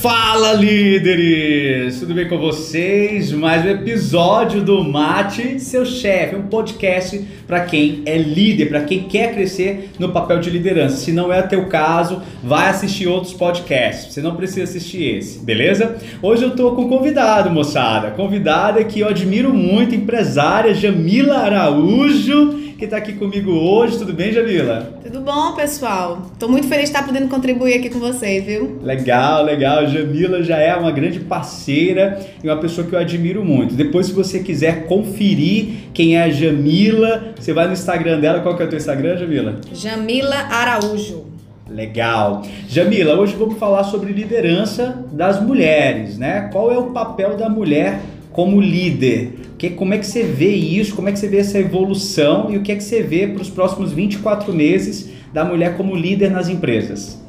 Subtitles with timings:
[0.00, 1.98] Fala líderes!
[1.98, 3.32] Tudo bem com vocês?
[3.32, 9.04] Mais um episódio do Mate Seu Chefe, um podcast para quem é líder, para quem
[9.04, 10.98] quer crescer no papel de liderança.
[10.98, 14.14] Se não é o teu caso, vai assistir outros podcasts.
[14.14, 15.96] Você não precisa assistir esse, beleza?
[16.22, 18.12] Hoje eu tô com um convidado, moçada.
[18.12, 23.98] Convidada que eu admiro muito, empresária Jamila Araújo que está aqui comigo hoje.
[23.98, 25.00] Tudo bem, Jamila?
[25.02, 26.22] Tudo bom, pessoal?
[26.32, 28.78] Estou muito feliz de estar podendo contribuir aqui com vocês, viu?
[28.80, 29.84] Legal, legal.
[29.88, 33.74] Jamila já é uma grande parceira e uma pessoa que eu admiro muito.
[33.74, 38.40] Depois, se você quiser conferir quem é a Jamila, você vai no Instagram dela.
[38.40, 39.56] Qual que é o teu Instagram, Jamila?
[39.72, 41.26] Jamila Araújo.
[41.68, 42.42] Legal.
[42.68, 46.48] Jamila, hoje vamos falar sobre liderança das mulheres, né?
[46.52, 48.00] Qual é o papel da mulher
[48.38, 49.32] como líder?
[49.58, 50.94] Que, como é que você vê isso?
[50.94, 53.42] Como é que você vê essa evolução e o que é que você vê para
[53.42, 57.20] os próximos 24 meses da mulher como líder nas empresas?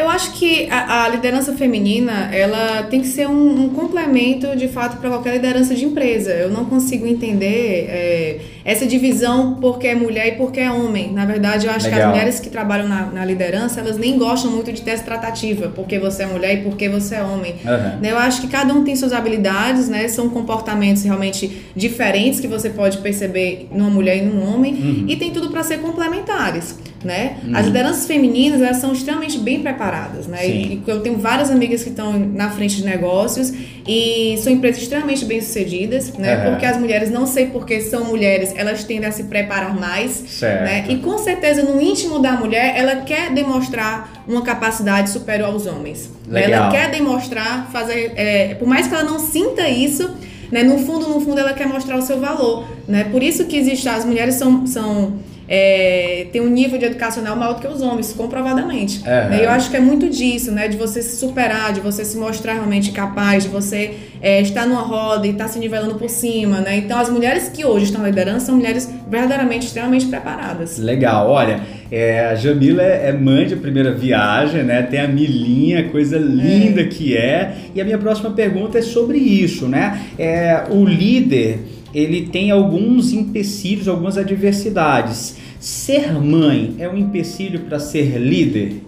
[0.00, 4.66] Eu acho que a, a, liderança feminina ela tem que ser um, um complemento de
[4.66, 6.30] fato para qualquer liderança de empresa.
[6.30, 11.12] Eu não consigo entender é, essa divisão porque é mulher e porque é homem.
[11.12, 12.00] Na verdade, eu acho Legal.
[12.00, 15.04] que as mulheres que trabalham na, na, liderança elas nem gostam muito de ter essa
[15.04, 17.56] tratativa, porque você é mulher e porque você é homem.
[17.62, 18.02] Uhum.
[18.02, 20.08] Eu acho que cada um tem suas habilidades, né?
[20.08, 25.04] São comportamentos realmente diferentes que você pode perceber numa mulher e num homem uhum.
[25.06, 27.38] e tem tudo para ser complementares né?
[27.44, 27.56] Uhum.
[27.56, 30.46] As lideranças femininas, elas são extremamente bem preparadas, né?
[30.46, 33.52] E, eu tenho várias amigas que estão na frente de negócios
[33.86, 36.50] e são empresas extremamente bem-sucedidas, né?
[36.50, 40.62] Porque as mulheres, não sei porque são mulheres, elas tendem a se preparar mais, certo.
[40.62, 40.84] né?
[40.88, 46.10] E com certeza no íntimo da mulher, ela quer demonstrar uma capacidade superior aos homens.
[46.28, 46.64] Legal.
[46.64, 50.10] Ela quer demonstrar, fazer, é, por mais que ela não sinta isso,
[50.50, 50.62] né?
[50.62, 53.04] No fundo, no fundo, ela quer mostrar o seu valor, né?
[53.04, 55.14] Por isso que existe, as mulheres são, são
[55.52, 59.02] é, tem um nível de educacional maior do que os homens, comprovadamente.
[59.04, 60.68] É, eu acho que é muito disso, né?
[60.68, 64.82] De você se superar, de você se mostrar realmente capaz, de você é, estar numa
[64.82, 66.76] roda e estar se nivelando por cima, né?
[66.76, 70.78] Então, as mulheres que hoje estão na liderança são mulheres verdadeiramente extremamente preparadas.
[70.78, 71.60] Legal, olha,
[71.90, 74.82] é, a Jamila é, é mãe de primeira viagem, né?
[74.82, 76.84] Tem a Milinha, coisa linda é.
[76.84, 77.56] que é.
[77.74, 80.00] E a minha próxima pergunta é sobre isso, né?
[80.16, 81.58] É, o líder
[81.94, 85.36] ele tem alguns empecilhos, algumas adversidades.
[85.58, 88.82] Ser mãe é um empecilho para ser líder?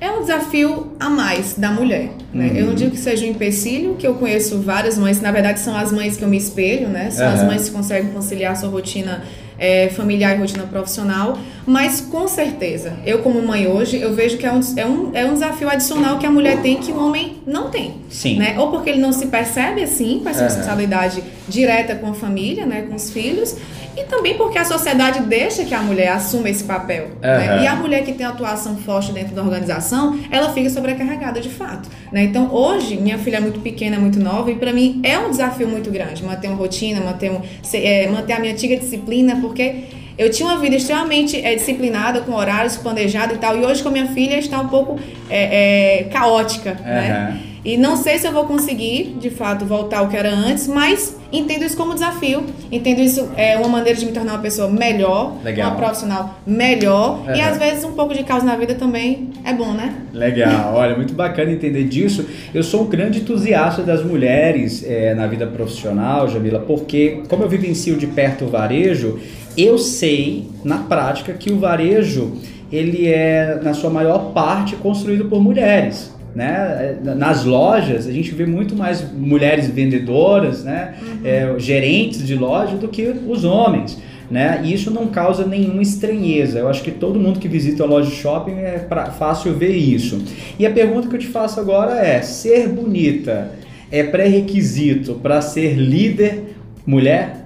[0.00, 2.12] É um desafio a mais da mulher.
[2.36, 2.48] Né?
[2.48, 2.56] Uhum.
[2.56, 5.76] Eu não digo que seja um empecilho, que eu conheço várias mães, na verdade são
[5.76, 7.10] as mães que eu me espelho, né?
[7.10, 7.34] São uhum.
[7.34, 9.22] as mães que conseguem conciliar sua rotina
[9.58, 14.46] é, familiar e rotina profissional, mas com certeza, eu como mãe hoje, eu vejo que
[14.46, 17.38] é um, é, um, é um desafio adicional que a mulher tem que o homem
[17.46, 17.94] não tem.
[18.10, 18.38] Sim.
[18.38, 18.56] Né?
[18.58, 20.46] Ou porque ele não se percebe assim, com essa uhum.
[20.46, 23.56] responsabilidade direta com a família, né, com os filhos,
[23.96, 27.04] e também porque a sociedade deixa que a mulher assuma esse papel.
[27.14, 27.20] Uhum.
[27.22, 27.62] Né?
[27.62, 31.88] E a mulher que tem atuação forte dentro da organização, ela fica sobrecarregada de fato.
[32.12, 32.25] Né?
[32.26, 35.68] Então, hoje, minha filha é muito pequena, muito nova, e para mim é um desafio
[35.68, 37.40] muito grande manter uma rotina, manter, um,
[37.72, 39.84] é, manter a minha antiga disciplina, porque
[40.18, 43.88] eu tinha uma vida extremamente é, disciplinada, com horários planejados e tal, e hoje com
[43.88, 44.98] a minha filha está um pouco
[45.28, 47.40] é, é, caótica, né?
[47.66, 51.16] E não sei se eu vou conseguir, de fato, voltar ao que era antes, mas
[51.32, 52.44] entendo isso como desafio.
[52.70, 55.70] Entendo isso é uma maneira de me tornar uma pessoa melhor, Legal.
[55.70, 57.24] uma profissional melhor.
[57.26, 57.34] Uhum.
[57.34, 59.96] E às vezes um pouco de caos na vida também é bom, né?
[60.12, 62.24] Legal, olha, muito bacana entender disso.
[62.54, 67.48] Eu sou um grande entusiasta das mulheres é, na vida profissional, Jamila, porque como eu
[67.48, 69.18] vivencio de perto o varejo,
[69.58, 72.32] eu sei na prática que o varejo
[72.70, 76.14] ele é na sua maior parte construído por mulheres.
[76.36, 76.98] Né?
[77.02, 80.94] Nas lojas a gente vê muito mais mulheres vendedoras, né?
[81.00, 81.20] Uhum.
[81.24, 83.98] É, gerentes de loja do que os homens.
[84.30, 84.60] Né?
[84.62, 86.58] E isso não causa nenhuma estranheza.
[86.58, 89.74] Eu acho que todo mundo que visita a loja de shopping é pra, fácil ver
[89.74, 90.22] isso.
[90.58, 93.52] E a pergunta que eu te faço agora é: ser bonita
[93.90, 96.54] é pré-requisito para ser líder
[96.84, 97.45] mulher?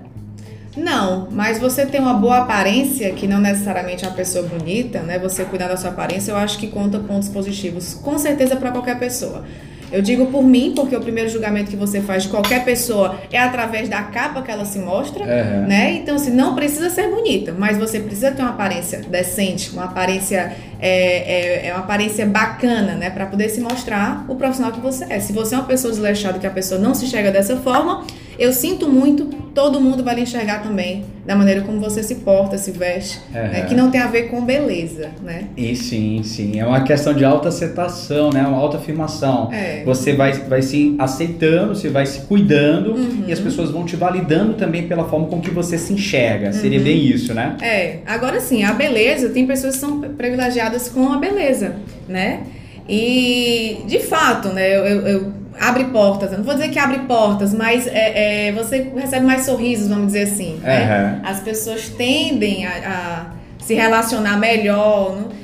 [0.76, 5.19] Não, mas você ter uma boa aparência, que não necessariamente é uma pessoa bonita, né?
[5.19, 8.99] Você cuidar da sua aparência, eu acho que conta pontos positivos, com certeza para qualquer
[8.99, 9.44] pessoa.
[9.93, 13.38] Eu digo por mim, porque o primeiro julgamento que você faz de qualquer pessoa é
[13.38, 15.67] através da capa que ela se mostra, uhum.
[15.67, 15.94] né?
[15.94, 20.55] Então, assim, não precisa ser bonita, mas você precisa ter uma aparência decente, uma aparência
[20.81, 23.11] é, é, é uma aparência bacana, né?
[23.11, 25.19] Para poder se mostrar o profissional que você é.
[25.19, 28.06] Se você é uma pessoa desleixada que a pessoa não se chega dessa forma,
[28.40, 32.56] eu sinto muito, todo mundo vai lhe enxergar também da maneira como você se porta,
[32.56, 33.34] se veste, uhum.
[33.34, 33.66] né?
[33.69, 35.44] que não tem a ver com beleza, né?
[35.54, 38.40] E sim, sim, é uma questão de autoaceitação, né?
[38.40, 39.52] Uma autoafirmação.
[39.52, 39.84] É.
[39.84, 43.25] Você vai, vai se aceitando, você vai se cuidando uhum.
[43.28, 46.46] e as pessoas vão te validando também pela forma com que você se enxerga.
[46.46, 46.52] Uhum.
[46.54, 47.58] Seria bem isso, né?
[47.60, 47.98] É.
[48.06, 51.76] Agora sim, a beleza, tem pessoas que são privilegiadas com a beleza,
[52.08, 52.40] né?
[52.88, 54.75] E de fato, né?
[54.75, 56.32] eu, eu, eu abre portas.
[56.32, 60.06] Eu não vou dizer que abre portas, mas é, é, você recebe mais sorrisos, vamos
[60.06, 60.54] dizer assim.
[60.54, 60.60] Uhum.
[60.62, 61.20] Né?
[61.22, 65.16] As pessoas tendem a, a se relacionar melhor.
[65.16, 65.39] Não?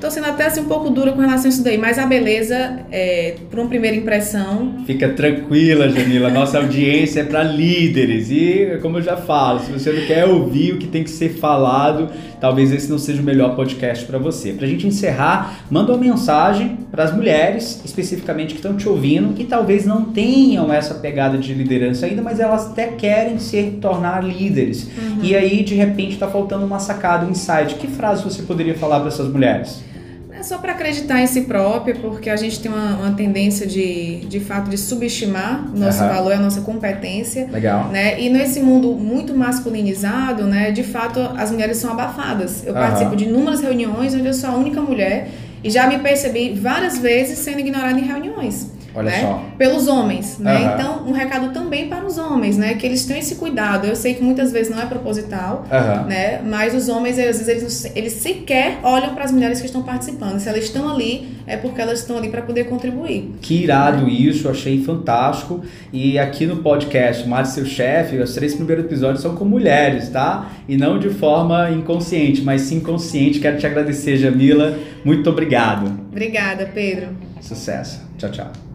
[0.00, 2.80] Tô sendo até assim um pouco dura com relação a isso daí, mas a beleza,
[2.92, 4.74] é, por uma primeira impressão.
[4.86, 6.30] Fica tranquila, Jamila.
[6.30, 8.30] Nossa audiência é para líderes.
[8.30, 11.30] E, como eu já falo, se você não quer ouvir o que tem que ser
[11.30, 14.52] falado, talvez esse não seja o melhor podcast para você.
[14.52, 19.40] Para a gente encerrar, manda uma mensagem para as mulheres, especificamente que estão te ouvindo,
[19.40, 24.22] e talvez não tenham essa pegada de liderança ainda, mas elas até querem se tornar
[24.22, 24.84] líderes.
[24.84, 25.18] Uhum.
[25.22, 27.76] E aí, de repente, está faltando uma sacada, um insight.
[27.76, 29.86] Que frase você poderia falar para essas mulheres?
[30.38, 34.20] É só para acreditar em si próprio, porque a gente tem uma, uma, tendência de,
[34.26, 36.08] de fato, de subestimar o nosso uhum.
[36.08, 37.48] valor, a nossa competência.
[37.50, 37.88] Legal.
[37.88, 38.20] Né?
[38.20, 42.66] E nesse mundo muito masculinizado, né, de fato, as mulheres são abafadas.
[42.66, 42.80] Eu uhum.
[42.80, 45.28] participo de inúmeras reuniões onde eu sou a única mulher
[45.64, 48.75] e já me percebi várias vezes sendo ignorada em reuniões.
[48.96, 49.20] Olha né?
[49.20, 49.44] só.
[49.58, 50.56] Pelos homens, né?
[50.56, 50.74] Uhum.
[50.74, 52.74] Então, um recado também para os homens, né?
[52.74, 53.86] Que eles tenham esse cuidado.
[53.86, 56.06] Eu sei que muitas vezes não é proposital, uhum.
[56.06, 56.40] né?
[56.42, 60.38] Mas os homens, às vezes, eles, eles sequer olham para as mulheres que estão participando.
[60.38, 63.34] Se elas estão ali, é porque elas estão ali para poder contribuir.
[63.42, 65.62] Que irado isso, achei fantástico.
[65.92, 70.52] E aqui no podcast Mate Seu Chefe, os três primeiros episódios são com mulheres, tá?
[70.66, 73.40] E não de forma inconsciente, mas sim consciente.
[73.40, 74.74] Quero te agradecer, Jamila.
[75.04, 75.86] Muito obrigado.
[76.10, 77.08] Obrigada, Pedro.
[77.42, 78.00] Sucesso.
[78.16, 78.65] Tchau, tchau.